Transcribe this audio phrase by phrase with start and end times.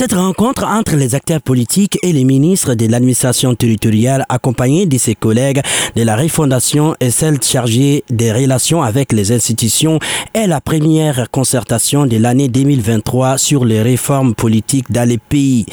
[0.00, 5.14] Cette rencontre entre les acteurs politiques et les ministres de l'administration territoriale accompagnés de ses
[5.14, 5.60] collègues
[5.94, 9.98] de la refondation et celle chargée des relations avec les institutions
[10.32, 15.66] est la première concertation de l'année 2023 sur les réformes politiques dans les pays.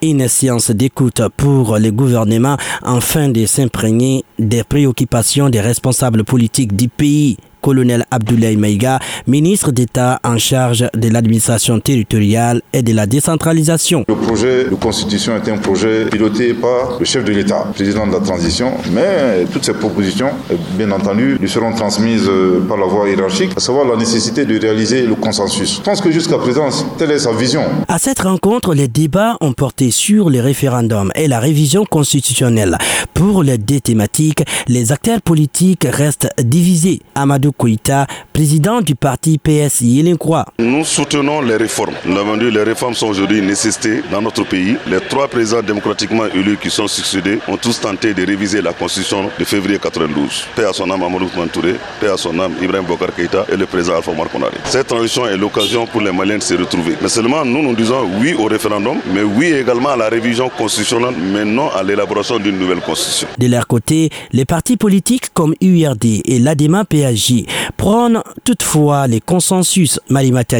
[0.00, 6.86] Une séance d'écoute pour le gouvernement afin de s'imprégner des préoccupations des responsables politiques du
[6.86, 14.04] pays colonel Abdoulaye Maïga, ministre d'État en charge de l'administration territoriale et de la décentralisation.
[14.08, 18.12] Le projet de constitution est un projet piloté par le chef de l'État, président de
[18.12, 20.30] la transition, mais toutes ces propositions,
[20.76, 22.28] bien entendu, lui seront transmises
[22.68, 25.76] par la voie hiérarchique, à savoir la nécessité de réaliser le consensus.
[25.76, 27.62] Je pense que jusqu'à présent, telle est sa vision.
[27.88, 32.76] À cette rencontre, les débats ont porté sur les référendums et la révision constitutionnelle.
[33.14, 37.00] Pour les deux thématiques, les acteurs politiques restent divisés.
[37.14, 40.44] Amadou Koïta, président du parti PSI croit.
[40.58, 41.94] Nous soutenons les réformes.
[42.06, 44.76] Nous avons dit les réformes sont aujourd'hui une nécessité dans notre pays.
[44.88, 49.30] Les trois présidents démocratiquement élus qui sont succédés ont tous tenté de réviser la constitution
[49.38, 50.46] de février 92.
[50.56, 53.66] Paix à son âme Amadou Mantouré, paix à son âme Ibrahim Bokar Keïta et le
[53.66, 54.56] président Alpha Marconari.
[54.64, 56.94] Cette transition est l'occasion pour les Maliens de se retrouver.
[57.00, 61.14] Mais seulement nous, nous disons oui au référendum, mais oui également à la révision constitutionnelle,
[61.32, 63.28] mais non à l'élaboration d'une nouvelle constitution.
[63.38, 67.41] De leur côté, les partis politiques comme URD et l'ADEMA PAJ
[67.76, 70.00] prône toutefois les consensus.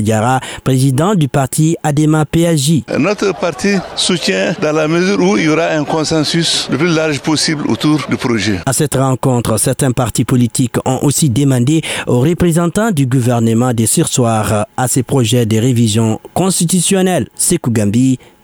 [0.02, 2.82] Diara, président du parti Adema PAJ.
[2.98, 7.20] Notre parti soutient dans la mesure où il y aura un consensus le plus large
[7.20, 8.58] possible autour du projet.
[8.66, 14.66] À cette rencontre, certains partis politiques ont aussi demandé aux représentants du gouvernement de sursoir
[14.76, 17.26] à ces projets de révision constitutionnelle.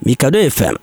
[0.05, 0.77] Mikado FM.